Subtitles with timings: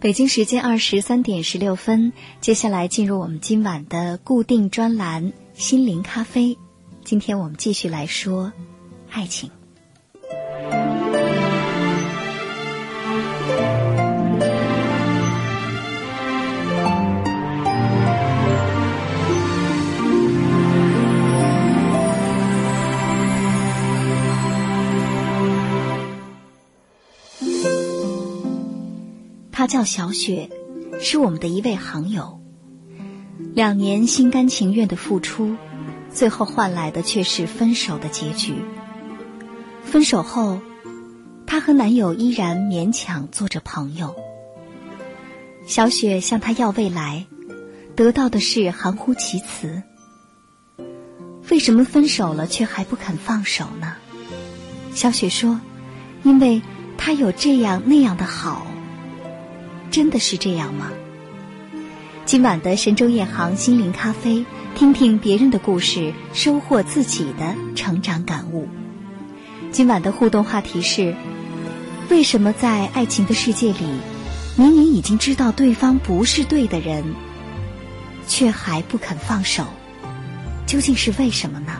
[0.00, 6.56] 北京时间二十三点十六分，接下来进入我们今晚的固定专栏“心灵咖啡”。
[7.02, 8.52] 今天我们继续来说
[9.10, 9.50] 爱情。
[29.58, 30.50] 她叫小雪，
[31.00, 32.40] 是我们的一位行友。
[33.54, 35.56] 两年心甘情愿的付出，
[36.14, 38.54] 最后换来的却是分手的结局。
[39.82, 40.60] 分手后，
[41.44, 44.14] 她和男友依然勉强做着朋友。
[45.66, 47.26] 小雪向他要未来，
[47.96, 49.82] 得到的是含糊其辞。
[51.50, 53.96] 为什么分手了却还不肯放手呢？
[54.94, 55.60] 小雪说
[56.22, 56.62] ：“因为
[56.96, 58.64] 他有这样那样的好。”
[59.98, 60.92] 真的是这样吗？
[62.24, 64.44] 今晚的神州夜航心灵咖啡，
[64.76, 68.68] 听听别人的故事，收获自己的成长感悟。
[69.72, 71.16] 今晚的互动话题是：
[72.10, 73.84] 为什么在爱情的世界里，
[74.54, 77.02] 明明已经知道对方不是对的人，
[78.28, 79.64] 却还不肯放手？
[80.64, 81.72] 究竟是为什么呢？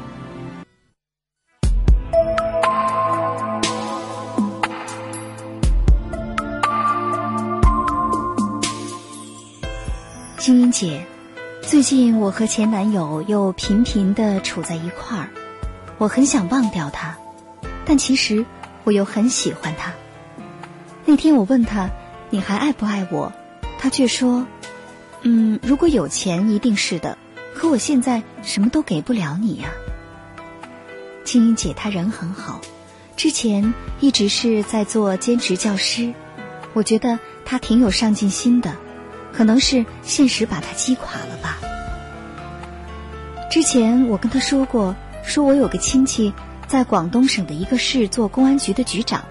[10.49, 11.05] 青音姐，
[11.61, 15.29] 最近我和前男友又频频的处在一块儿，
[15.99, 17.19] 我很想忘掉他，
[17.85, 18.47] 但其实
[18.85, 19.92] 我又很喜欢他。
[21.05, 21.91] 那天我问他
[22.31, 23.31] 你还爱不爱我，
[23.79, 24.47] 他却说，
[25.20, 27.19] 嗯，如果有钱一定是的，
[27.55, 29.69] 可我现在什么都给不了你呀。
[31.27, 32.63] 青音姐她人很好，
[33.19, 36.14] 之前一直是在做兼职教师，
[36.73, 38.75] 我觉得她挺有上进心的。
[39.33, 41.58] 可能是现实把他击垮了吧。
[43.50, 46.33] 之前我跟他说过，说我有个亲戚
[46.66, 49.24] 在广东省的一个市做公安局的局长。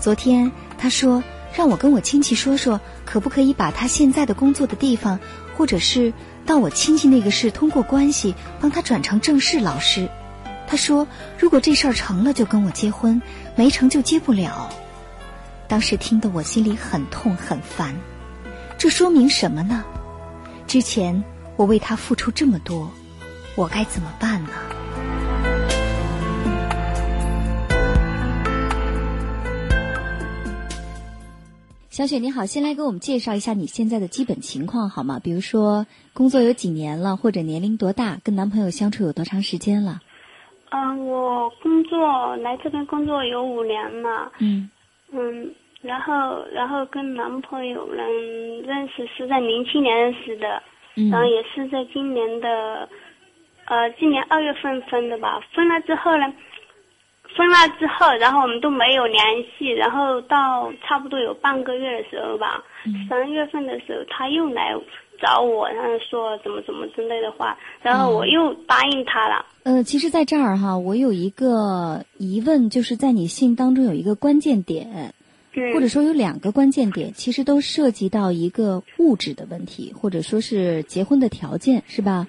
[0.00, 1.22] 昨天他说
[1.54, 5.18] 让我跟我亲戚说说，可不可以把他现在的工作的地方，
[5.56, 6.12] 或者是
[6.44, 10.08] 到我亲戚那个市通过关系帮他转成正式老师。
[10.68, 11.06] 他说
[11.38, 13.22] 如果这事儿成了就跟我结婚，
[13.54, 14.68] 没成就结不了。
[15.66, 17.94] 当时听得我心里很痛很烦。
[18.86, 19.84] 这说明什么呢？
[20.68, 21.24] 之前
[21.56, 22.88] 我为他付出这么多，
[23.56, 24.50] 我该怎么办呢？
[31.90, 35.18] 小雪你好，先来给我们介绍一下你现在的基本情况好吗？
[35.20, 40.00] 比如说工作有几年了，或者年龄多大，跟男朋友相处有多长时间了？
[40.70, 44.30] 嗯，我工作来这边工作有五年了。
[44.38, 44.70] 嗯。
[45.10, 45.52] 嗯。
[45.86, 48.02] 然后，然后跟男朋友呢
[48.66, 50.62] 认识是在零七年认识的，
[51.10, 52.88] 然后也是在今年的，
[53.66, 55.40] 呃，今年二月份分的吧。
[55.54, 56.26] 分了之后呢，
[57.36, 59.22] 分了之后，然后我们都没有联
[59.56, 59.70] 系。
[59.70, 62.62] 然后到差不多有半个月的时候吧，
[63.08, 64.74] 三月份的时候他又来
[65.20, 69.46] 找我，然后说怎么怎么之类的话，然后我又答应他了。
[69.64, 75.12] 呃，其实，在这儿哈，我有一个疑问，就是在你信当中有一个关键点。
[75.72, 82.28] 或者说有两个关键点，其实都涉及到一个物质的问题，或者说是结婚的条件，是吧？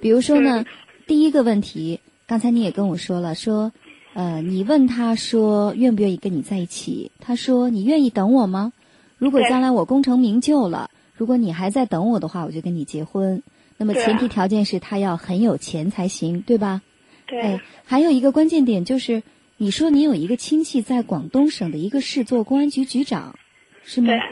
[0.00, 0.64] 比如说呢，
[1.06, 3.72] 第一个问题，刚才你也跟我说了，说，
[4.14, 8.72] 呃，你问他说愿不愿意跟你在一起，他说你愿意等我吗？
[9.18, 13.42] 如果将来我功成名就了，如果你还在等我的话，我就跟你结婚。
[13.76, 16.82] 那么前提条件是他要很有钱才行，对吧？
[17.26, 17.60] 对。
[17.84, 19.22] 还有一个关键点就是。
[19.60, 23.34] 你说你有一个亲戚在广东省的一个市做公安局局长，
[23.82, 24.06] 是吗？
[24.06, 24.22] 对。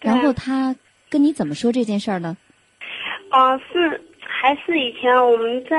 [0.00, 0.74] 然后他
[1.10, 2.38] 跟你怎么说这件事儿呢？
[3.30, 5.76] 哦，是还是以前我们在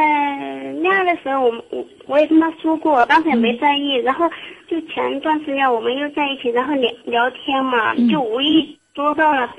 [0.73, 3.95] 恋爱的时候，我我我也跟他说过，当时也没在意。
[3.95, 4.29] 然后
[4.67, 9.51] 就前一段时间我们又在一起，然后聊聊天嘛，就无意说到了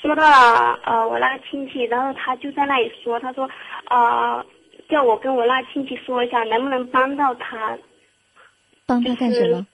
[0.00, 3.50] 说到了呃我那个亲戚，然后他就在那里说，他说
[3.90, 4.46] 呃
[4.88, 7.76] 叫我跟我那亲戚说一下，能不能帮到他。
[8.86, 9.66] 帮他干什么？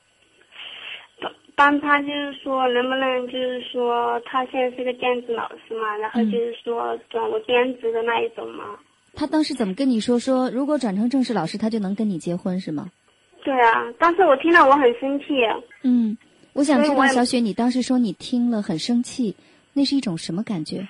[1.21, 8.65] 帮帮他就是说能不能就是说他现在是个兼职老师嘛，然后就是说转我兼职的那一种嘛。
[9.15, 10.19] 他当时怎么跟你说？
[10.19, 12.91] 说如果转成正式老师，他就能跟你结婚是吗？
[13.45, 15.25] 对啊，当时我听到我很生气。
[15.83, 16.17] 嗯，
[16.53, 19.35] 我想知道小雪，你当时说你听了很生气，
[19.73, 20.87] 那是一种什么感觉？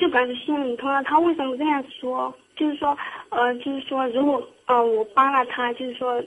[0.00, 1.02] 就感觉心里痛啊！
[1.02, 2.34] 他为什么这样说？
[2.56, 2.96] 就是说，
[3.30, 6.22] 呃，就是说，如果呃我帮了他，就是说，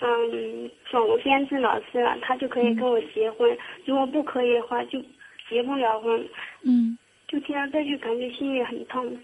[0.00, 3.48] 嗯，转我兼职老师了，他就可以跟我结婚；
[3.84, 5.00] 如果不可以的话，就
[5.48, 6.28] 结不了婚。
[6.62, 6.96] 嗯。
[7.26, 9.18] 就听到这句，感觉心里很痛。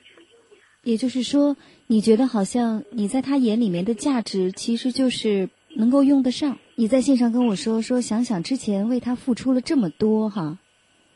[0.82, 1.56] 也就是说，
[1.86, 6.58] 你觉得好像你在他眼里面的价值，其实就是能够用得上。
[6.74, 10.58] 你在线上跟我说说，想想之前为他付出了这么多，哈。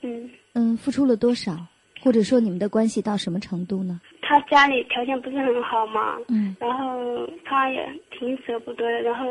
[0.02, 0.30] 嗯。
[0.54, 1.66] 嗯，付出了多少？
[2.00, 4.00] 或者说你们的关系到什么程度呢？
[4.28, 9.24] 他家里条件不是很好嘛，嗯，然后他也挺舍不得的，然后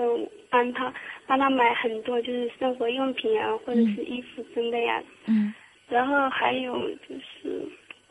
[0.49, 0.91] 帮他
[1.27, 5.53] 帮他买很多就是生活用品啊，或者是衣服之类呀，嗯，
[5.87, 6.73] 然后还有
[7.07, 7.63] 就是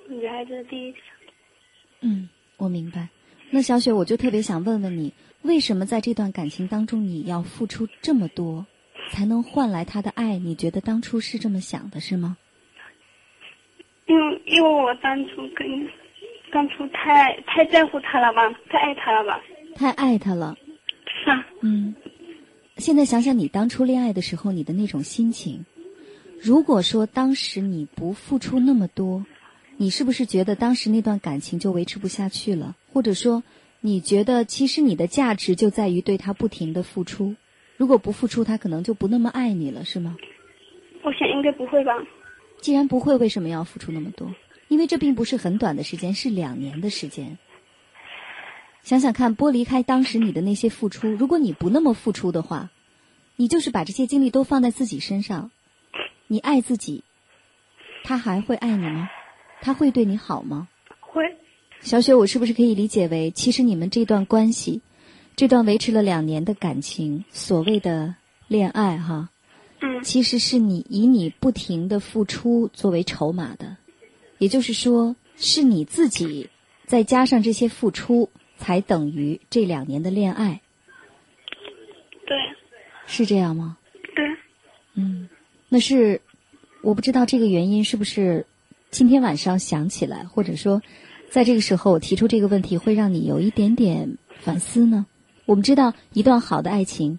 [0.08, 0.98] 女孩子第一次，
[2.02, 3.08] 嗯，我明白。
[3.50, 5.12] 那小雪，我就特别想问问你，
[5.42, 8.64] 为什么在这段感情当中你要付出这么多，
[9.10, 10.38] 才能换来他的爱？
[10.38, 12.36] 你觉得当初是这么想的，是吗？
[14.06, 15.66] 因为因为我当初跟
[16.56, 19.38] 当初太太在乎他了吧，太爱他了吧，
[19.74, 20.56] 太爱他了。
[21.04, 21.46] 是啊。
[21.60, 21.94] 嗯，
[22.78, 25.66] 现在想想你当初恋爱的时候，你的那种心情，
[26.40, 29.26] 如果说当时你不付出那么多，
[29.76, 32.74] 你是不是觉得当时那段感情就维持不下去了？
[32.90, 33.42] 或者说，
[33.82, 37.34] 你觉得其实你的价值就在于对他不停的付出，
[37.76, 40.16] 如果不付出，他可能就不那么爱你了，是吗？
[41.02, 41.92] 我想应该不会吧。
[42.62, 44.34] 既然不会，为什么要付出那么多？
[44.68, 47.38] 因为这并不是很短的时间，是两年的时间。
[48.82, 52.70] 想想看，剥离开当时你的那些付出，如果你不那么付出的话，
[53.34, 55.50] 你就是把这些精力都放在自己身上，
[56.28, 57.02] 你爱自己，
[58.04, 59.08] 他还会爱你吗？
[59.60, 60.68] 他会对你好吗？
[61.00, 61.22] 会。
[61.80, 64.80] 小雪，我是不是可以理解为，其实你们这段关系，
[65.34, 68.14] 这段维持了两年的感情，所谓的
[68.48, 69.30] 恋爱，哈？
[69.80, 73.76] 嗯，其实是你以你不停的付出作为筹码的，
[74.38, 76.50] 也就是说，是你自己
[76.86, 80.60] 再加上这些付出，才等于这两年的恋爱。
[82.26, 82.36] 对，
[83.06, 83.78] 是这样吗？
[84.14, 84.24] 对。
[84.94, 85.28] 嗯，
[85.68, 86.20] 那是
[86.82, 88.46] 我不知道这个原因是不是
[88.90, 90.82] 今天晚上想起来，或者说
[91.30, 95.06] 在这个时候我提出这个问题，会让你有一点点反思呢？
[95.44, 97.18] 我们知道，一段好的爱情。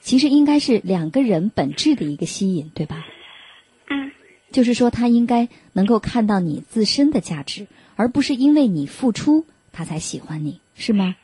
[0.00, 3.04] 其实应该是两个人本质的一个吸引，对吧？
[4.58, 11.14] 嗯，就是说他应该能够看到你自身的价值，而不是因为你付出他才喜欢你，是吗？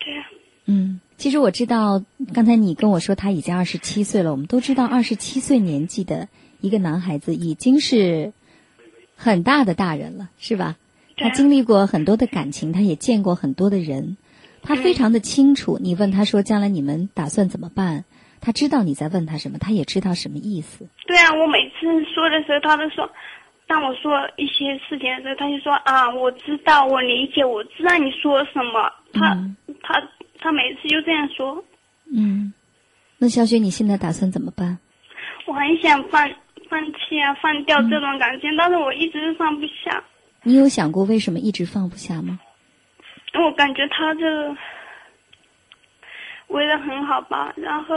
[0.00, 0.12] 对。
[0.66, 2.02] 嗯，其实我知道，
[2.32, 4.32] 刚才你跟我说他已经二十七岁了。
[4.32, 6.26] 我们都知道，二十七岁年纪的
[6.60, 8.32] 一个男孩子已经是
[9.14, 10.76] 很大的大人了，是吧？
[11.16, 14.16] 他经历过很多的感情，他也见过很多的人。
[14.62, 18.04] 他非常的清楚，你问他说将来你们打算怎么办？
[18.40, 20.86] 他知道你在问他什么，他也知道什么意思。
[21.06, 23.08] 对啊，我每次说的时候，他都说，
[23.66, 28.90] 当我说一些事情的时候，他就说啊，我知道，我理解，我知道你说什么。
[29.12, 29.36] 他
[29.82, 30.02] 他
[30.40, 31.62] 他每次就这样说。
[32.12, 32.52] 嗯，
[33.18, 34.78] 那小雪，你现在打算怎么办？
[35.46, 36.28] 我很想放
[36.68, 40.02] 放弃啊，放掉这段感情，但是我一直放不下。
[40.42, 42.38] 你有想过为什么一直放不下吗？
[43.34, 44.56] 我感觉他这
[46.48, 47.96] 为人很好吧，然后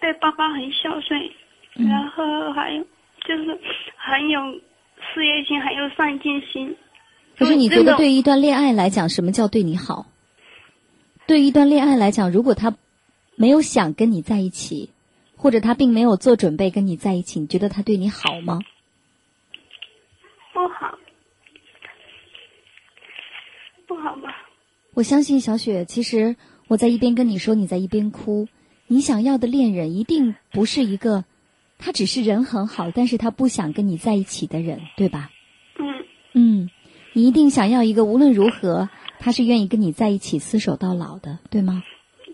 [0.00, 1.20] 对爸爸很孝顺，
[1.78, 2.82] 然后还有
[3.26, 3.58] 就是
[3.96, 4.40] 很有
[5.12, 6.76] 事业心，很有上进心。
[7.38, 10.06] 可是你觉得，对于一段恋爱来讲，什么叫对你好？
[11.26, 12.74] 对于一段恋爱来讲，如果他
[13.34, 14.90] 没有想跟你在一起，
[15.36, 18.60] 或者他并没有做准备跟你在一起，你觉得他对你好吗？
[20.54, 20.98] 不好。
[23.86, 24.34] 不好吧？
[24.94, 25.84] 我相信小雪。
[25.84, 26.36] 其实
[26.68, 28.48] 我在一边跟你说，你在一边哭。
[28.86, 31.24] 你想要的恋人一定不是一个，
[31.78, 35.30] 他只是人很好，但是他不想跟你在一起的人，对吧？
[35.78, 36.04] 嗯。
[36.32, 36.70] 嗯，
[37.12, 41.82] 你一定想要一个无论如何他是愿意跟你在一起厮守到老的，对吗？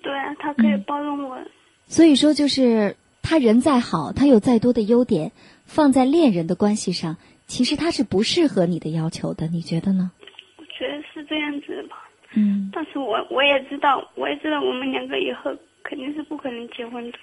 [0.02, 1.38] 对啊，他可以包容我。
[1.86, 5.32] 所以说，就是他人再好，他有再多的优点，
[5.64, 9.46] 放在恋人的关系上，其实他是不适合你的要求的。
[9.46, 10.10] 你觉得呢？
[10.56, 17.18] 我觉得是这样子的吧，嗯，但是我我也知道，我也知道我们两个以后肯定是不可能结婚的。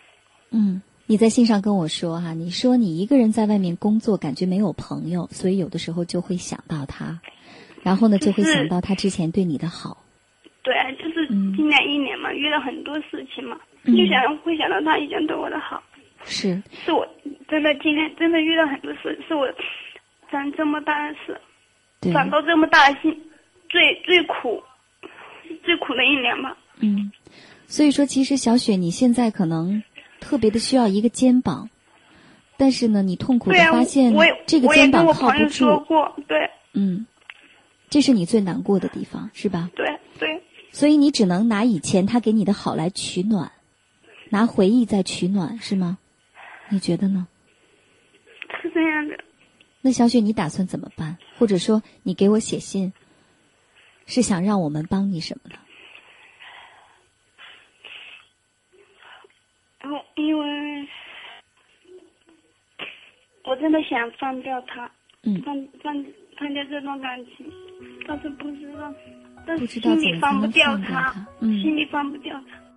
[0.51, 7.19] 嗯，你在信上跟我说哈，你说你一个人在外面工作，感觉没有朋友，所以有的时候就会想到他，
[7.81, 10.05] 然后呢就会想到他之前对你的好。
[10.61, 15.81] 对啊，就是今年一年嘛，遇到很多事情嘛，就想会想到他以前对我的好。
[16.25, 17.03] 是，是我
[17.47, 19.51] 真的今天真的遇到很多事，是我
[20.29, 21.41] 长这么大的事，
[22.13, 23.11] 长到这么大的心
[23.67, 24.61] 最最苦
[25.63, 26.55] 最苦的一年吧。
[26.81, 27.11] 嗯，
[27.65, 29.81] 所以说，其实小雪你现在可能
[30.19, 31.69] 特别的需要一个肩膀，
[32.57, 34.13] 但是呢，你痛苦的发现
[34.45, 35.65] 这个肩膀靠不住。
[36.27, 37.05] 对，嗯，
[37.89, 39.69] 这是你最难过的地方，是吧？
[39.75, 39.85] 对
[40.19, 40.43] 对。
[40.71, 43.51] 所以你只能拿以前他给你的好来取暖，
[44.29, 45.97] 拿回忆在取暖，是吗？
[46.69, 47.27] 你觉得呢？
[48.61, 49.17] 是这样的。
[49.81, 51.17] 那小雪，你打算怎么办？
[51.37, 52.93] 或者说，你给我写信，
[54.05, 55.55] 是想让我们帮你什么呢？
[59.89, 60.87] 哦，因为
[63.43, 64.89] 我真的想放掉他，
[65.23, 66.05] 嗯，放放
[66.37, 67.51] 放掉这段感情，
[68.07, 68.93] 但是不知道，
[69.45, 72.68] 但是心里放不掉他，嗯，心里放不掉他。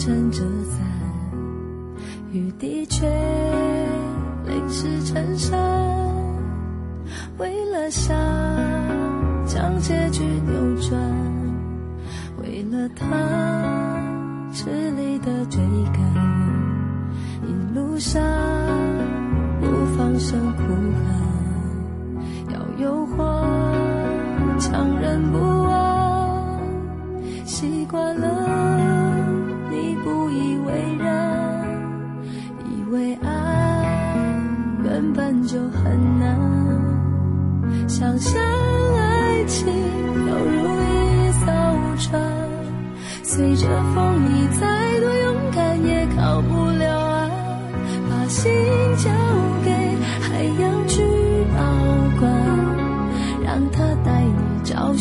[0.00, 0.80] 撑着伞，
[2.32, 3.06] 雨滴却
[4.46, 5.60] 淋湿衬衫。
[7.36, 8.16] 为了想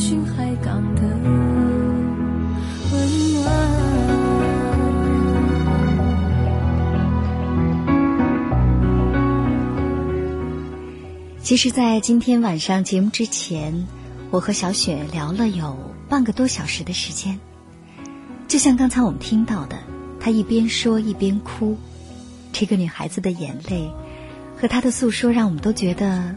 [0.09, 1.01] 寻海港的
[2.91, 3.45] 温暖。
[11.43, 13.85] 其实，在今天晚上节目之前，
[14.31, 15.77] 我和小雪聊了有
[16.09, 17.39] 半个多小时的时间。
[18.47, 19.77] 就像刚才我们听到的，
[20.19, 21.77] 她一边说一边哭，
[22.51, 23.87] 这个女孩子的眼泪
[24.57, 26.35] 和她的诉说，让我们都觉得，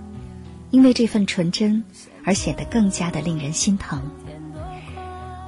[0.70, 1.82] 因为这份纯真
[2.24, 4.02] 而显得更加的令人心疼。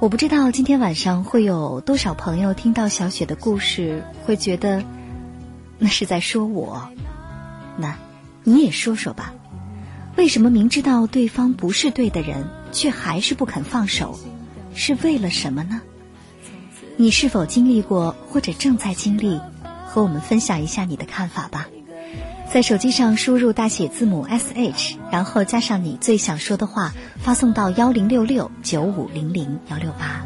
[0.01, 4.83] 我不知道今天晚上会有多少朋友听到小雪的故事，会觉得
[5.79, 6.89] 那是在说我。
[7.77, 7.97] 那
[8.43, 9.33] 你也说说吧。
[10.17, 14.19] 为什么明知道对方不是对的人，却还是不肯放手？
[14.73, 15.81] 是为了什么呢？
[16.97, 19.39] 你是否经历过，或者正在经历？
[19.87, 21.67] 和我们分享一下你的看法吧。
[22.55, 30.23] 在手机上输入大写字母 S H，然后加上你最想说的话，发送到幺零六六九五零零幺六八。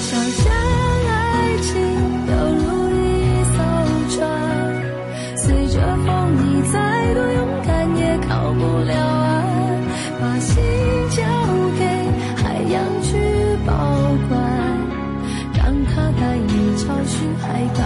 [0.00, 0.52] 想象
[1.08, 1.74] 爱情
[2.28, 2.62] 犹如
[2.94, 3.02] 一
[3.50, 3.58] 艘
[4.14, 4.30] 船，
[5.36, 7.80] 随着风，你再多勇敢。
[8.28, 9.34] 到不了岸，
[10.20, 10.54] 把心
[11.10, 11.24] 交
[11.80, 11.82] 给
[12.44, 13.18] 海洋去
[13.66, 13.74] 保
[14.28, 14.38] 管，
[15.52, 17.82] 让它带你找寻海港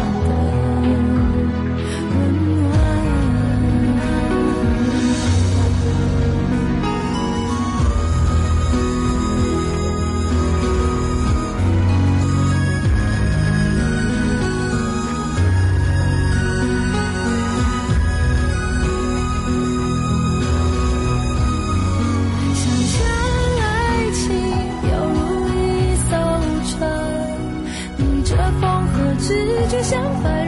[29.90, 30.43] 这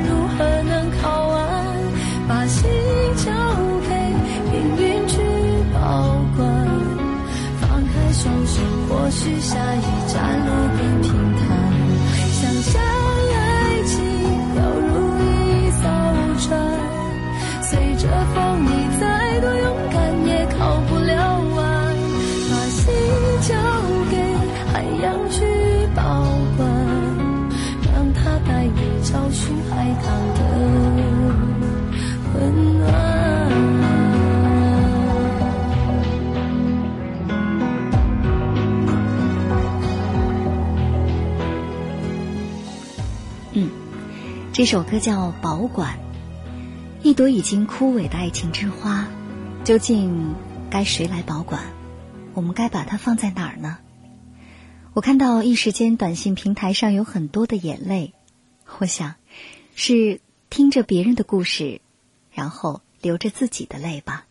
[44.67, 45.97] 首歌叫《保管》，
[47.07, 49.07] 一朵已经枯萎的爱情之花，
[49.65, 50.35] 究竟
[50.69, 51.63] 该谁来保管？
[52.35, 53.79] 我们该把它放在哪儿呢？
[54.93, 58.13] 我看到一时间短信平台上有很多的眼泪，
[58.79, 59.15] 我想
[59.77, 60.21] 是
[60.51, 61.81] 听着别人的故事，
[62.33, 64.26] 然后流着自己的泪吧。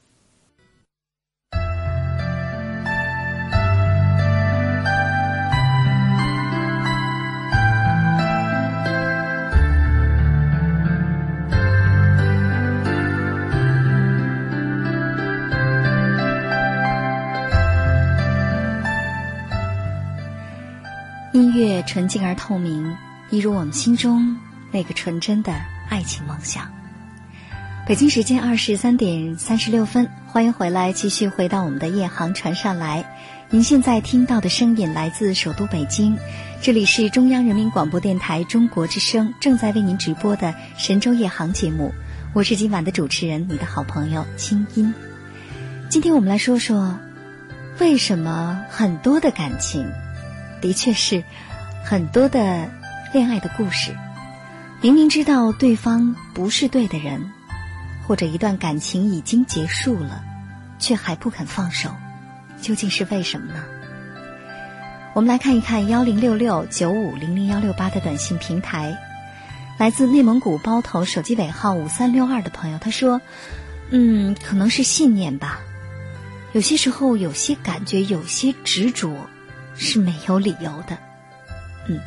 [21.56, 22.98] 乐纯净而透明，
[23.30, 24.36] 一如我们心中
[24.72, 25.54] 那个纯真的
[25.90, 26.70] 爱情梦想。
[27.88, 33.06] 北京时间二十三点三十六分，欢迎回来，继续回到我们的夜航船上来。
[33.50, 36.18] 您现在听到的声音来自首都北京，
[36.62, 41.94] 这里是中央人民广播电台中国之声正在为您直播的神州夜航节目。
[42.34, 44.94] 我是今晚的主持人，你的好朋友清音。
[45.90, 47.00] 今天我们来说说，
[47.80, 49.90] 为什么很多的感情。
[50.62, 51.24] 的确是，
[51.88, 52.68] 很多的
[53.14, 53.96] 恋爱的故事，
[54.82, 57.32] 明明知道对方不是对的人，
[58.08, 60.24] 或者一段感情已经结束了，
[60.80, 61.92] 却还不肯放手，
[62.60, 63.64] 究竟是为什么呢？
[65.14, 68.98] 我们来看一看幺零六六九五零零幺六八的短信平台，
[69.78, 73.22] 来自内蒙古包头手机尾号五三六二的朋友，他说
[73.92, 75.60] ：“嗯，可能是信念吧，
[76.54, 79.16] 有些时候有些感觉，有些执着。”
[79.78, 80.98] 是没有理由的，
[81.88, 82.00] 嗯，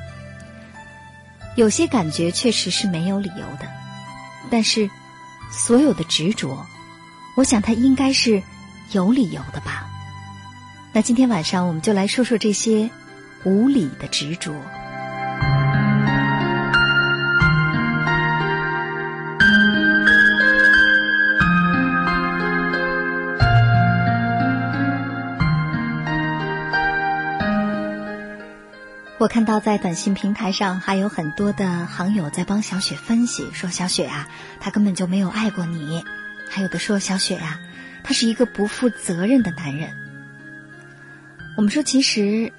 [1.56, 3.68] 有些感觉确实是没有理由的，
[4.50, 4.88] 但是
[5.50, 6.66] 所有的执着，
[7.36, 8.42] 我想它应该是
[8.92, 9.86] 有理由的吧。
[10.92, 12.90] 那今天晚上我们就来说说这些
[13.44, 14.52] 无理的执着。
[29.18, 34.28] 我看到在短信平台上还有很多的行友在帮小雪分析，说小雪啊，
[34.60, 36.04] 他根本就没有爱过你；
[36.48, 37.58] 还有的说小雪呀，
[38.04, 39.90] 他是一个不负责任的男人。
[41.56, 42.52] 我们说，其实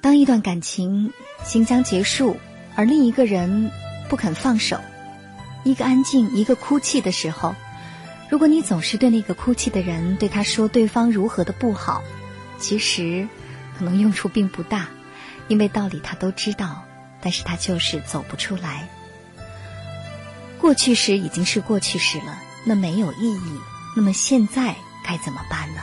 [0.00, 1.12] 当一段感情
[1.44, 2.38] 行将结束，
[2.74, 3.70] 而另一个人
[4.08, 4.80] 不肯放手，
[5.64, 7.54] 一个安静，一个哭泣的时候，
[8.30, 12.02] 如果你总是对那个哭泣的人对他说对方如何的不好，
[12.58, 13.28] 其实
[13.78, 14.88] 可能用处并不大。
[15.48, 16.84] 因为道理他都知道，
[17.20, 18.88] 但是他就是走不出来。
[20.60, 23.60] 过去时已经是过去时了，那没有意义。
[23.96, 25.82] 那么现在该怎么办呢？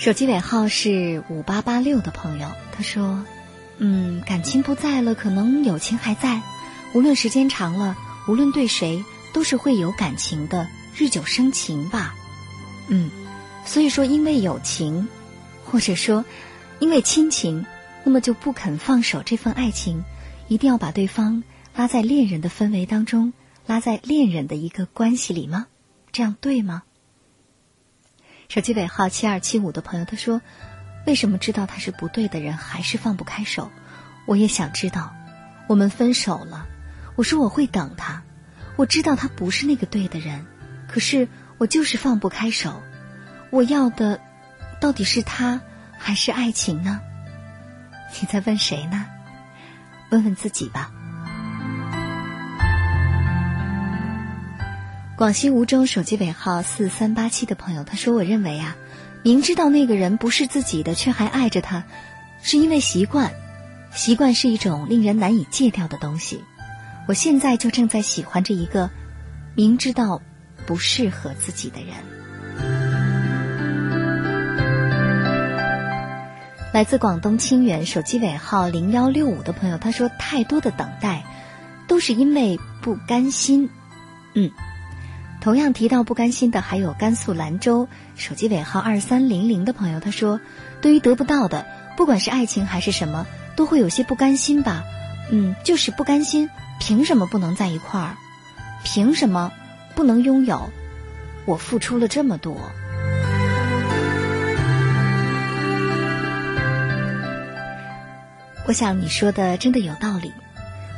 [0.00, 3.22] 手机尾号是五八八六的朋友，他说
[3.76, 6.40] ：“嗯，感情不在了，可能友情还在。
[6.94, 12.14] 无论时间长了，无论对谁，都是会有感情的，日久生情吧。
[12.88, 13.10] 嗯，
[13.66, 15.06] 所以说，因为友情，
[15.66, 16.24] 或者说
[16.78, 17.66] 因为亲情，
[18.02, 20.02] 那么就不肯放手这份爱情，
[20.48, 21.44] 一定要把对方
[21.76, 23.34] 拉在恋人的氛围当中，
[23.66, 25.66] 拉在恋人的一个关系里吗？
[26.10, 26.84] 这样对吗？”
[28.50, 30.42] 手机尾号七二七五的朋友他说
[31.06, 33.70] ：“为什么知道他是不对的人，还是放不开手？
[34.26, 35.14] 我也想知道。
[35.68, 36.66] 我们分手了，
[37.14, 38.24] 我说我会等他。
[38.74, 40.44] 我知道他不是那个对的人，
[40.88, 42.82] 可是我就是放不开手。
[43.50, 44.20] 我要的
[44.80, 45.60] 到底是他
[45.96, 47.00] 还是爱情呢？
[48.20, 49.06] 你在问谁呢？
[50.10, 50.90] 问问自己吧。”
[55.20, 58.74] 广西梧州手机尾号四三八七的朋友，他说：“我认为啊，
[59.22, 61.84] 明知道那个人不是自己的，却还爱着他，
[62.42, 63.30] 是因为习惯。
[63.92, 66.42] 习惯是一种令人难以戒掉的东西。
[67.06, 68.88] 我现在就正在喜欢着一个
[69.54, 70.22] 明知道
[70.64, 71.88] 不适合自己的人。”
[76.72, 81.22] 来自广东清远手机尾号零幺六五的朋友，他说：“太多的等待，
[81.86, 83.68] 都是因为不甘心。”
[84.32, 84.50] 嗯。
[85.40, 90.38] 同样提到不甘心的还有甘肃兰州手机尾号二三零零的朋友，他说
[90.82, 91.64] ：“对于得不到的，
[91.96, 93.26] 不管是爱情还是什么，
[93.56, 94.84] 都会有些不甘心吧？
[95.30, 98.16] 嗯，就是不甘心，凭什么不能在一块儿？
[98.84, 99.50] 凭什么
[99.94, 100.70] 不能拥有？
[101.46, 102.54] 我付出了这么多。”
[108.66, 110.30] 我想你说的真的有道理，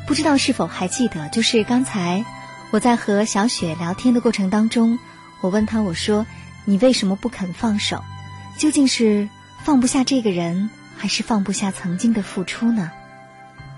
[0.05, 2.24] 不知道是否还记得，就是刚才。
[2.72, 4.98] 我在和小雪聊天的过程当中，
[5.42, 6.24] 我问她：“我说，
[6.64, 8.02] 你为什么不肯放手？
[8.56, 9.28] 究竟是
[9.62, 12.90] 放不下这个人，还是放不下曾经的付出呢？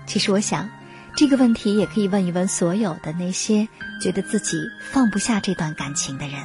[0.05, 0.69] 其实我想，
[1.13, 3.67] 这个问题也可以问一问所有的那些
[4.01, 4.57] 觉得自己
[4.89, 6.39] 放不下这段感情的人。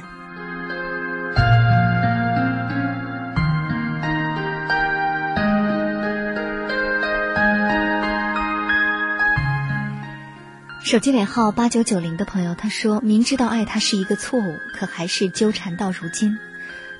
[10.91, 16.37] 手机尾号八九九零的朋友他说：“明知道爱他是一个错误，可还是纠缠到如今。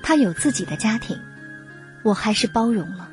[0.02, 1.20] 他有自己的家庭，
[2.02, 3.10] 我还是包容了。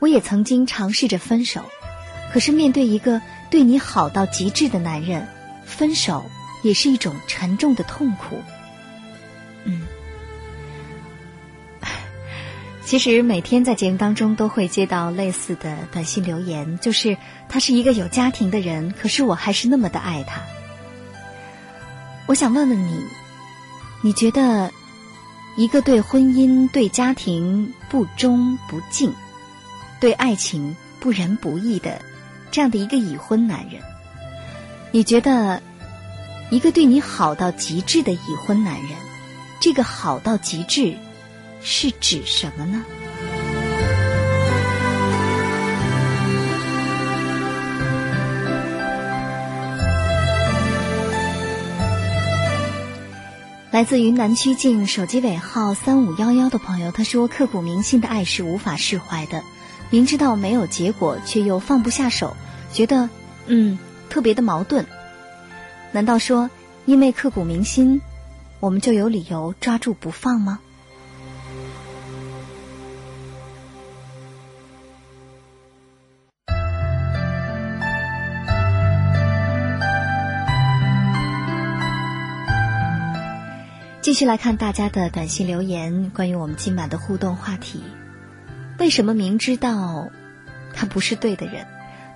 [0.00, 1.64] 我也曾经尝试着分手。”
[2.34, 5.26] 可是，面对一个对你好到极致的男人，
[5.64, 6.30] 分手
[6.62, 8.42] 也是一种沉重的痛苦。
[12.84, 17.16] 其实每天在节目当中都会接到类似的短信留言，就是
[17.48, 20.42] 他是一个有家庭的人，可是我还是那么的爱他。
[22.26, 23.00] 我想问问你，
[24.02, 24.70] 你觉得
[25.56, 29.12] 一个对婚姻、对家庭不忠不敬、
[29.98, 32.00] 对爱情不仁不义的？
[32.50, 33.82] 这样的一个已婚男人，
[34.92, 35.60] 你觉得
[36.50, 38.90] 一个对你好到极致的已婚男人，
[39.58, 40.96] 这个好到极致
[41.64, 42.84] 是指什么呢？
[53.70, 59.42] 来自云南曲靖手机尾号三五幺幺的朋友，他说：“刻骨铭心的爱是无法释怀的，
[59.90, 62.36] 明知道没有结果，却又放不下手。”
[62.72, 63.08] 觉得，
[63.46, 63.78] 嗯，
[64.10, 64.86] 特别的矛盾。
[65.90, 66.50] 难道说，
[66.84, 68.00] 因为刻骨铭心，
[68.60, 70.60] 我们就有理由抓住不放吗？
[84.04, 87.82] 继续来看大家的短信留言，关于我们今晚的互动话题：
[88.78, 90.10] 为什么明知道
[90.74, 91.66] 他不是对的人？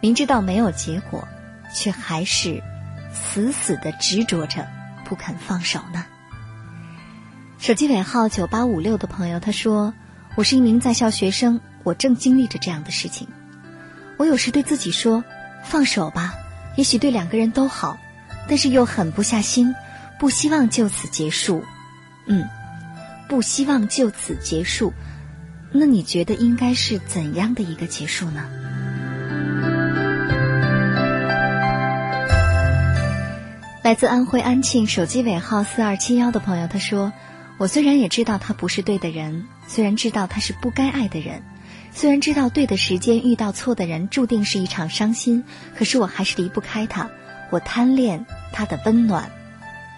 [0.02, 1.26] 明知道没有结果，
[1.74, 2.62] 却还是
[3.10, 4.66] 死死的执着着，
[5.06, 6.04] 不肯放手呢。
[7.56, 9.94] 手机尾号九八五六的朋友他说
[10.36, 13.26] ：“我是一名在校学生，我正经历着这样的事情。
[14.18, 15.24] 我有时对自己说，
[15.64, 16.34] 放手吧，
[16.76, 17.98] 也许对两个人都好，
[18.46, 19.74] 但是又狠不下心，
[20.18, 21.64] 不希望就此结束。
[22.28, 22.48] 嗯，
[23.28, 24.92] 不希望就此结束。
[25.72, 28.44] 那你觉得应该是怎样的一个结束呢？”
[33.82, 37.12] 来自安徽安庆手机尾号四二七幺的朋友，他说
[37.56, 41.42] ：“我虽然也知道他不是对的人，虽然知道他是不该爱的人，
[41.92, 45.42] 虽然知道对的时间遇到错的人注定是一场伤心，
[45.74, 47.08] 可是我还是离不开他。
[47.50, 49.30] 我贪恋他的温暖。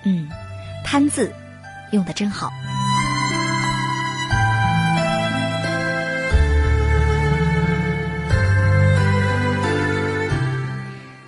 [0.05, 0.29] 嗯，
[0.85, 1.33] 贪字
[1.91, 2.53] 用的真好。”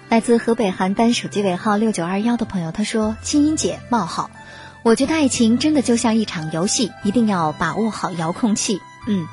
[0.09, 4.31] 来自河北邯郸手机尾号六九二幺的朋友，他说：“青音姐冒号，
[4.83, 9.27] 我觉得爱情真的就像一场游戏，一定要把握好遥控器。”嗯，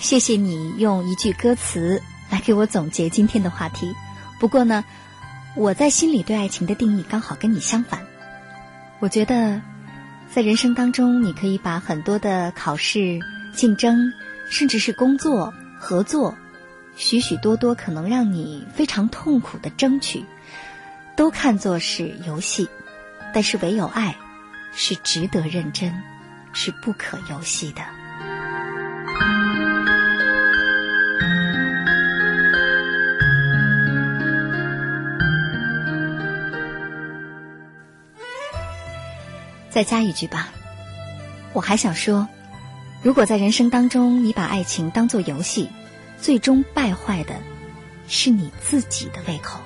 [0.00, 3.94] 谢谢你用一句歌词来给我总结今天的话题。
[4.40, 4.84] 不过呢，
[5.54, 8.00] 我在心里对爱情的定义刚好跟你相反。
[9.00, 9.60] 我觉得，
[10.34, 13.20] 在人生当中，你可以把很多的考试、
[13.52, 14.14] 竞争，
[14.48, 16.34] 甚至是工作、合作。
[16.96, 20.24] 许许多多可能让你非常痛苦的争取，
[21.18, 22.66] 都看作是游戏，
[23.34, 24.16] 但是唯有爱，
[24.72, 25.92] 是值得认真，
[26.54, 27.82] 是不可游戏的。
[39.72, 40.50] 再加一句吧，
[41.52, 42.28] 我还想说，
[43.02, 45.68] 如果在人生当中你把爱情当做游戏。
[46.20, 47.34] 最终败坏的，
[48.06, 49.58] 是你自己的胃口。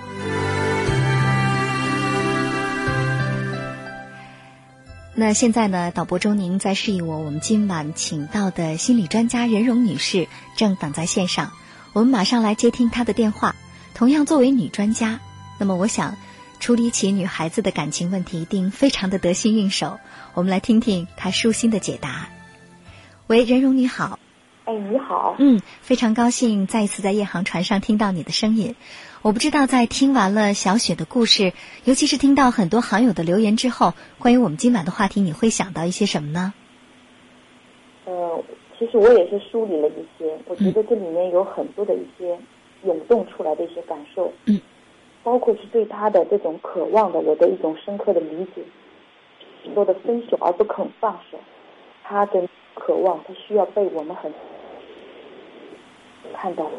[5.15, 5.91] 那现在呢？
[5.91, 11.53] 导播周宁在示意我，我们今晚请到的心理专家任荣女士正等在线上，
[11.93, 13.55] 我们马上来接听她的电话。
[13.93, 15.21] 同样作为女专家，
[15.59, 16.17] 那么我想
[16.59, 19.99] 处理起女孩子的感情问题，一定非常的得心应手。
[20.35, 22.29] 我们来听听她舒心的解答。
[23.29, 24.19] 喂，任荣你好。
[24.65, 25.37] 哎，你好。
[25.39, 28.75] 嗯，非常高兴再一次在夜航船上听到你的声音。
[29.23, 31.53] 我不知道在听完了小雪的故事，
[31.85, 36.53] 尤其是听到很多好友的留言之后，关于我们今晚的话题，你会想到一些什么呢？
[38.07, 38.45] 呃，
[38.79, 42.39] 其实我也是梳理了一些，我觉得这里面有很多的一些
[42.85, 44.33] 涌动出来的一些感受。
[44.45, 44.61] 嗯，
[45.27, 48.63] 包括是对他的这种渴望的，我的一种深刻的理解。
[49.75, 51.37] 说的分手而不肯放手。
[52.05, 54.33] 他的渴望，他需要被我们很
[56.33, 56.71] 看到。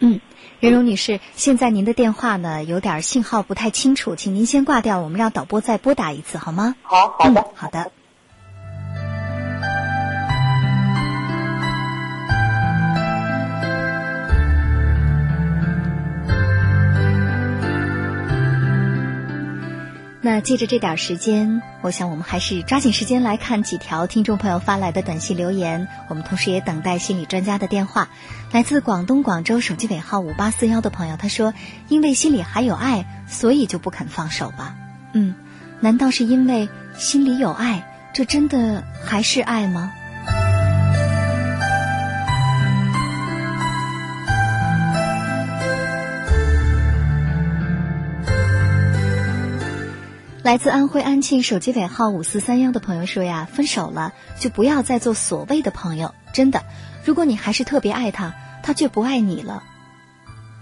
[0.00, 0.20] 嗯，
[0.58, 6.74] 任荣女士，现在您的电话呢有点信号不太清楚，请您先挂掉，我们让导播再拨打一次好吗？
[6.82, 7.92] 好，好的，好的。
[20.32, 25.86] 那借着这点时间，我想我们还是抓紧时间来看几条听众朋友发来的短信留言。
[26.08, 28.08] 我们同时也等待心理专家的电话。
[28.50, 31.52] 来自广东广州手机尾号五八四幺的朋友，他说
[31.88, 34.74] ：“因为心里还有爱，所以就不肯放手吧。”
[35.12, 35.34] 嗯，
[35.80, 36.66] 难道是因为
[36.96, 37.86] 心里有爱？
[38.14, 39.92] 这真的还是爱吗？
[50.42, 56.12] 来自安徽安庆手机尾号五四三幺的朋友说呀，分手了就不要再做所谓的朋友。
[56.32, 56.64] 真的，
[57.04, 59.62] 如果你还是特别爱他，他却不爱你了，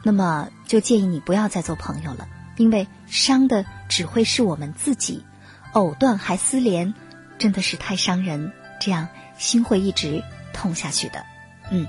[0.05, 5.25] 那么就建议你不要再做朋友了，因为伤的只会是我们自己。
[5.73, 6.93] 藕断还丝连，
[7.39, 11.25] 真的是太伤人，这样心会一直痛下去的。
[11.71, 11.87] 嗯，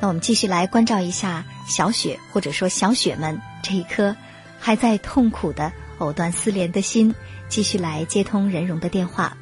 [0.00, 4.16] 那我们继续来关照一下小雪，或者说小雪们这一颗
[4.58, 5.70] 还在痛苦的。
[5.98, 7.14] 藕断丝连的心，
[7.48, 9.36] 继续来接通任荣的电话。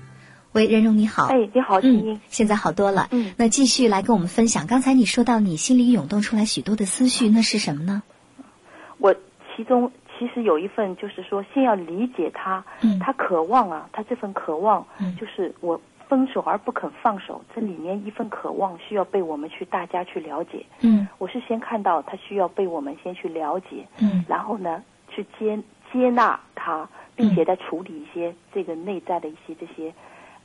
[0.52, 1.26] 喂，任荣你好。
[1.26, 2.18] 哎，你好，青音。
[2.28, 3.08] 现在好多了。
[3.10, 3.34] 嗯。
[3.36, 4.66] 那继续来跟我们分享。
[4.66, 8.02] 刚才你说到你心里涌动出来许多的思绪，那是什么呢？
[8.96, 9.14] 我
[9.54, 20.64] 其中其实有一份，就是说，先要理解他，嗯，他渴望啊，他这份渴望，嗯，就是我分手而不肯放手，这里面一份渴望需要被我们去大家去了解。
[20.80, 21.06] 嗯。
[21.18, 23.86] 我是先看到他需要被我们先去了解。
[24.00, 24.24] 嗯。
[24.26, 24.82] 然后呢，
[25.14, 25.58] 去接。
[25.98, 29.92] 接纳他，并且在处理一些这个内在的一些这些，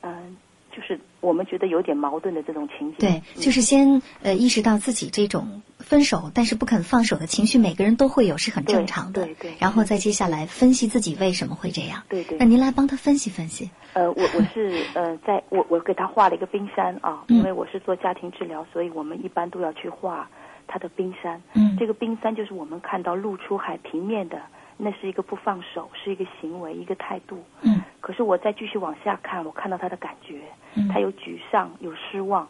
[0.00, 0.36] 嗯，
[0.70, 2.96] 就是我们觉得有点矛盾的这种情景。
[2.98, 9.24] 对，就是先呃意识到自己这种分手但是不肯放手的情绪，每个人都会有，是很正常的。
[9.24, 9.54] 对对。
[9.58, 12.02] 然后再接下来分析自己为什么会这样。
[12.08, 12.38] 对对。
[12.38, 13.70] 那您来帮他分析分析。
[13.92, 20.26] 呃，我我是呃，在我我给他画了一个冰山啊，因为我是做家庭治疗，所以我们一般都要去画
[20.66, 21.42] 他的冰山。
[21.52, 21.76] 嗯。
[21.78, 24.40] 这个冰山就是我们看到露出海平面的。
[24.76, 27.42] 那是一个不放手，是一个行为，一个态度。
[27.62, 27.80] 嗯。
[28.00, 30.40] 可是我再继续往下看，我看到他的感觉，
[30.74, 32.48] 嗯，他有沮丧，有失望，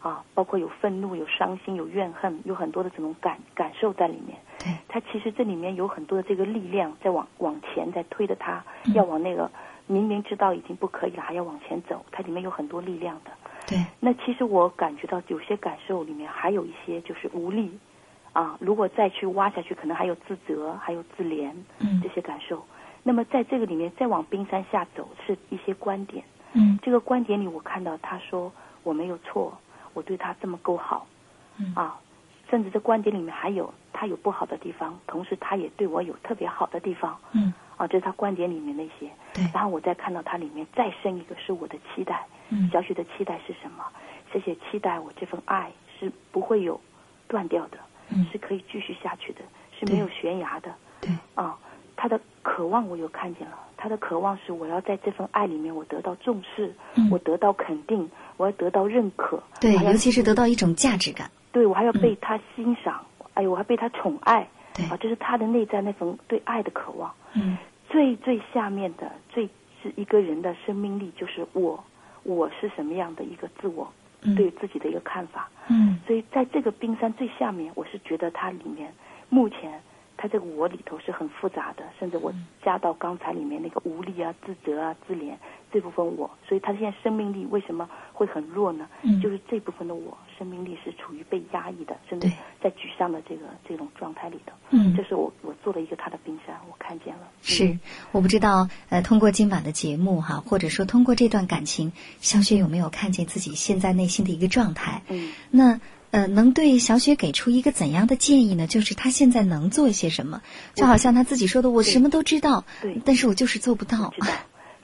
[0.00, 4.38] 啊，包括有愤怒，有伤心，有怨恨，有很多的这种感感受在里面。
[4.58, 4.72] 对。
[4.88, 9.50] 他其实这里面有很多的这个力量在往往前在推着他，要往那个
[9.86, 12.04] 明明知道已经不可以了，还要往前走。
[12.10, 13.30] 它里面有很多力量的。
[13.66, 13.78] 对。
[14.00, 17.78] 那其实我感觉到有些感受里面还有一些就是无力。
[18.34, 22.62] 啊，如果再去挖下去，可能还有自责，还有自怜，嗯，这些感受。
[23.02, 26.22] 那么在这个里面，再往冰山下走，是一些观点。
[26.52, 29.56] 嗯，这个观点里，我看到他说我没有错，
[29.92, 31.06] 我对他这么够好，
[31.58, 31.98] 嗯啊，
[32.50, 37.16] 甚至这观点里面还有他有不好的地方，同时他也对我有特别好的地方。
[37.32, 39.08] 嗯，啊，这是他观点里面那些。
[39.32, 39.44] 对。
[39.54, 42.26] 然后我再看到他里面再深一个是我的期待。
[42.48, 42.68] 嗯。
[42.72, 43.84] 小雪的期待是什么？
[44.32, 45.70] 谢谢期待我这份爱
[46.00, 46.80] 是不会有
[47.28, 47.78] 断掉的。
[48.30, 49.40] 是可以继续下去的，
[49.78, 50.72] 是没有悬崖的。
[51.00, 51.58] 对啊，
[51.96, 56.74] 他的渴望我有看见了，他的渴望是我要在这份爱里面我得到重视，
[57.10, 59.42] 我得到肯定，我要得到认可。
[59.60, 61.30] 对，尤其是得到一种价值感。
[61.52, 64.48] 对，我还要被他欣赏，哎呦，我还被他宠爱。
[64.74, 67.12] 对啊，这是他的内在那份对爱的渴望。
[67.34, 67.56] 嗯，
[67.88, 69.48] 最最下面的最
[69.82, 71.82] 是一个人的生命力，就是我，
[72.24, 73.92] 我是什么样的一个自我。
[74.36, 78.92] 对自己的一个看法，嗯，所以在这个冰山最下面，我是觉得它里面
[79.28, 79.80] 目前
[80.24, 82.32] 它这个我里头是很复杂的，甚至我
[82.64, 85.34] 加到刚才里面那个无力啊、自责啊、自怜
[85.70, 88.88] 这部分我，所以他现在生命力为什么会很弱呢？
[89.02, 92.26] 嗯，就是这部分的我生命力是处于被压抑的，甚至
[92.58, 94.52] 在沮丧的这个这种状态里头。
[94.70, 97.28] 嗯，这是我我做了一个他的冰山，我看见了。
[97.42, 97.78] 是，
[98.10, 105.02] 我不知道呃，通过今晚的节目哈，或者说通过这段感情，小雪有没有看见自己现在内心的一个状态？
[105.10, 105.80] 嗯，那
[106.14, 108.68] 呃，能对小雪给出一个怎样的建议呢？
[108.68, 110.42] 就是她现在能做一些什么？
[110.74, 114.10] 就好像她自己说的，我什么都知道，对，但是我就是做不到。
[114.10, 114.28] 知道，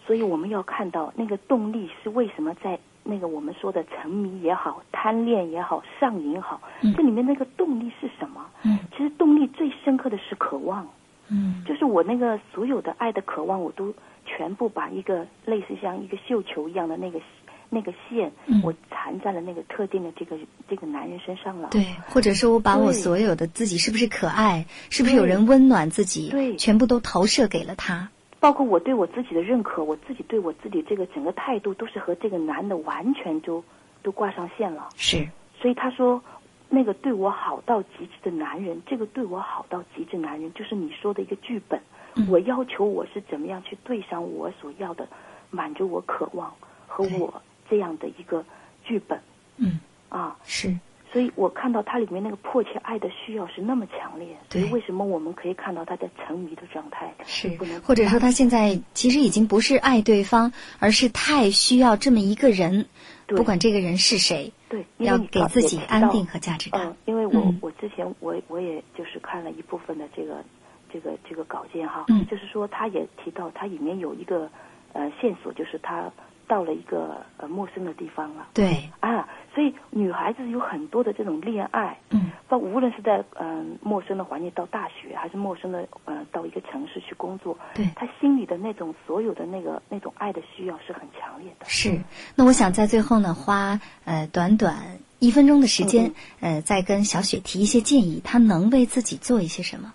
[0.05, 6.61] 所以我们要看到那个动力是为什么在那个我们说的沉迷也好、贪恋也好、上瘾也好，
[6.97, 8.45] 这里面那个动力是什么？
[8.65, 10.85] 嗯，其实动力最深刻的是渴望。
[11.29, 13.95] 嗯，就是我那个所有的爱的渴望，我都
[14.27, 17.21] 全部把一个类似像一个绣球一样的那个
[17.71, 18.31] 那个线，
[18.63, 20.37] 我缠在了那个特定的这个
[20.69, 21.69] 这个男人身上了。
[21.71, 28.11] 对，或者说我把我所有的自己是不是可爱，是不是有人温暖自己，对，全部都投射给了他。
[28.41, 33.63] 包括我对我自己的认可，我自己对我自己这个整个态度，都是和这个男的完全就
[34.03, 34.89] 都挂上线了。
[34.97, 35.29] 是，
[35.61, 36.23] 所以他说，
[36.69, 41.81] 那个对我好到极致的男人，这个对我好到极致男人，就是你说的一个剧本。
[42.29, 45.07] 我要求我是怎么样去对上我所要的，
[45.51, 46.53] 满足我渴望
[46.89, 48.45] 和我这样的一个
[48.85, 49.19] 剧本。
[49.57, 49.79] 嗯，
[50.09, 50.77] 啊，是。
[51.13, 57.13] 所以我看到它里面那个迫切爱的需要是那么强烈，所以为什么我们可以看到他在沉迷的状态？
[57.27, 57.51] 是，
[57.83, 62.87] 或者说他现在其实已经不是爱对方，而是太需要这么一个人，
[63.27, 66.87] 不管这个人是谁，对，要给自己安定和价值感。
[66.87, 70.45] 嗯，因为我我之前我我也就是看了一部分的这个
[70.93, 74.49] 这个这个稿件哈，嗯，就是说他也提到他里面有一个
[74.93, 76.11] 呃线索，就是他。
[76.51, 91.67] 到了一个呃陌生的地方了，对啊，所以女孩子有很多的这种恋爱，嗯，不无论是在嗯陌生的环境到大学，还是陌生的呃到一个城市去工作，对，她心里的那种所有的那个那种爱的需要是很强烈的。
[91.67, 92.01] 是，
[92.35, 99.95] 那我想在最后呢，花呃短短一分钟的时间，呃，再跟小雪提一些建议，她能为自己做一些什么？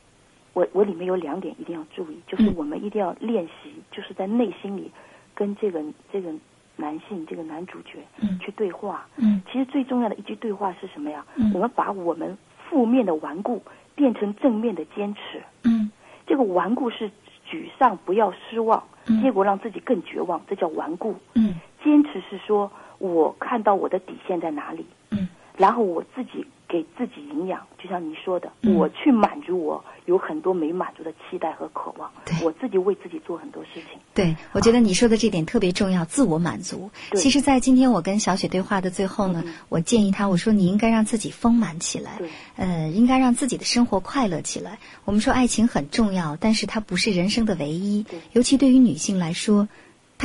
[0.53, 4.91] 我我里面有两点一定要注意，就是我们一定要练习，就是在内心里。
[5.38, 6.34] 跟这个这个
[6.77, 7.99] 男性这个男主角
[8.39, 11.25] 去对话，嗯，其实最重要的一句对话是什么呀？
[11.36, 12.38] 嗯，我们把我们
[12.69, 13.62] 负面的顽固
[13.95, 15.91] 变成正面的坚持，嗯，
[16.25, 17.12] 这个顽固是
[17.45, 18.81] 沮丧，不要失望，
[19.21, 25.27] 结果让自己更绝望，这叫顽固，嗯，坚持是说我看到我的底线在哪里，嗯，
[25.58, 26.47] 然后我自己。
[26.67, 32.12] 给自己营养，就像你说的，我去满足我有很多没满足的期待和渴望。
[32.43, 33.99] 我自己为自己做很多事情。
[34.13, 36.89] 对，我觉得你说的这点特别重要，自我满足。
[37.13, 42.19] 其实，在今天我跟小雪对话的最后呢，我建议她，我说你应该让自己丰满起来，
[42.56, 44.80] 呃，应该让自己的生活快乐起来。
[45.06, 49.67] 我们说爱情很重要，但是它不是人生的唯一，尤其对于女性来说。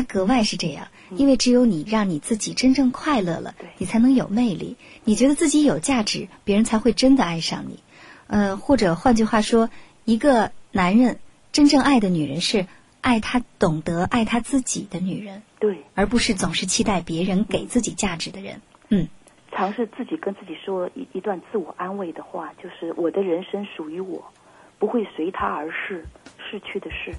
[0.01, 4.77] 他格外是这样，因为只有你让你自己真正快乐了，你才能有魅力。
[5.05, 7.81] 你觉得自己有价值，别人才会真的爱上你。
[8.27, 9.69] 呃，或者换句话说，
[10.05, 11.19] 一个男人
[11.53, 12.67] 真正爱的女人是
[13.03, 18.63] 爱他懂得爱他自己的女人，对，而不是总是期待别人给自己价值的人。
[18.89, 19.09] 嗯，
[19.53, 24.33] 尝试自己跟自己说一一段自我安慰的话，就是我的人生属于我，
[24.79, 26.07] 不会随他而逝，
[26.39, 27.13] 逝去的是。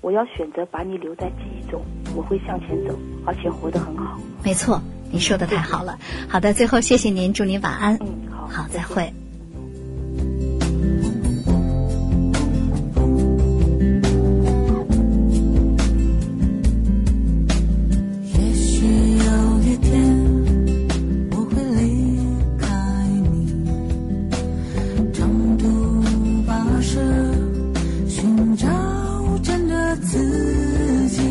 [0.00, 1.82] 我要选择把你留在记忆中，
[2.14, 4.18] 我会向前走，而且活得很好。
[4.44, 4.80] 没错，
[5.10, 5.98] 你说的太好了。
[6.28, 7.96] 好的，最后谢谢您，祝您晚安。
[8.00, 9.12] 嗯，好，好，再会。
[30.00, 31.22] 自己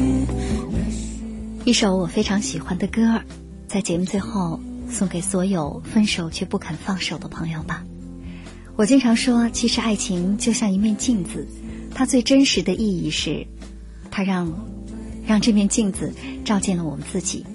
[1.65, 3.21] 一首我非常喜欢的歌，
[3.67, 7.83] 在节目最后送给所有分手却不肯放手的朋友吧。
[8.75, 11.47] 我经常说，其实爱情就像一面镜子，
[11.93, 13.45] 它最真实的意义是，
[14.11, 14.53] 它让
[15.25, 16.13] 让这面镜子
[16.45, 17.45] 照见了我们自己。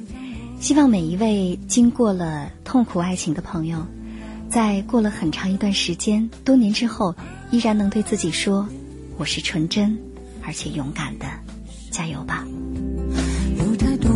[0.60, 3.86] 希望每一位经过了痛苦爱情的朋友，
[4.50, 7.14] 在过了很长一段时间、多年之后，
[7.50, 8.68] 依然能对自己说
[9.16, 9.98] ：“我是纯真
[10.44, 11.26] 而且勇敢的
[11.90, 12.46] 加油吧。
[13.58, 14.10] 有太多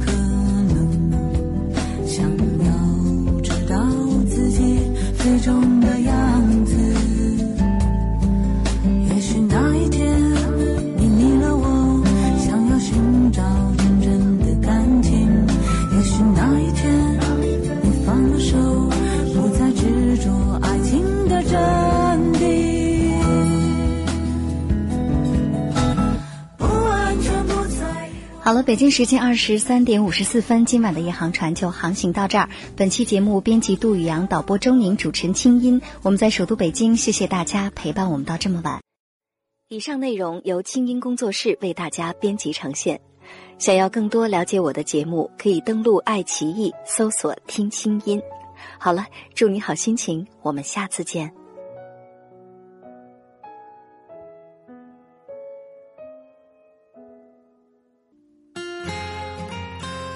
[0.00, 2.28] 可能想
[2.64, 3.86] 要知道
[4.26, 4.80] 自己
[5.18, 6.97] 最终的样子。
[28.48, 32.48] 好了，北京时间二十三点五十四分，今晚的夜航船就航行到这儿。
[32.74, 35.82] 本期节目编辑杜宇阳，导播周宁，主持人清音。
[36.02, 38.80] 我们在首都北京，谢谢大家陪伴我们到这么晚。
[39.68, 42.98] 以上内容由清音工作室为大家编辑呈现。
[43.58, 48.18] 想要更多了解我的节目，可以登录爱奇艺搜索“听清音”。
[48.80, 51.30] 好了，祝你好心情，我们下次见。